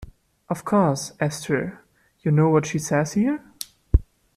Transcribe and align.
Of 0.49 0.65
course, 0.65 1.11
Esther, 1.19 1.83
you 2.21 2.31
know 2.31 2.49
what 2.49 2.65
she 2.65 2.79
says 2.79 3.13
here? 3.13 3.39